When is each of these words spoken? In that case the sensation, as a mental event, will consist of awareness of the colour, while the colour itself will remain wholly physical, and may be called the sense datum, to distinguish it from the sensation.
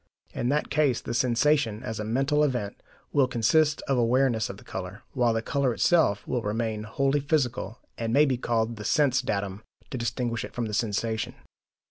In 0.33 0.49
that 0.49 0.71
case 0.71 0.99
the 0.99 1.13
sensation, 1.13 1.83
as 1.83 1.99
a 1.99 2.03
mental 2.03 2.43
event, 2.43 2.81
will 3.13 3.27
consist 3.27 3.83
of 3.87 3.99
awareness 3.99 4.49
of 4.49 4.57
the 4.57 4.63
colour, 4.63 5.03
while 5.13 5.31
the 5.31 5.43
colour 5.43 5.75
itself 5.75 6.27
will 6.27 6.41
remain 6.41 6.81
wholly 6.85 7.19
physical, 7.19 7.77
and 7.99 8.11
may 8.11 8.25
be 8.25 8.35
called 8.35 8.77
the 8.77 8.83
sense 8.83 9.21
datum, 9.21 9.61
to 9.91 9.99
distinguish 9.99 10.43
it 10.43 10.55
from 10.55 10.65
the 10.65 10.73
sensation. 10.73 11.35